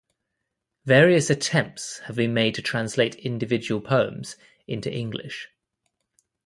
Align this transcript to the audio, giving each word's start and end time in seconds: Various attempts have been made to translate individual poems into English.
Various 0.85 1.29
attempts 1.29 1.99
have 2.05 2.15
been 2.15 2.33
made 2.33 2.55
to 2.55 2.63
translate 2.63 3.13
individual 3.17 3.79
poems 3.81 4.35
into 4.65 4.91
English. 4.91 5.49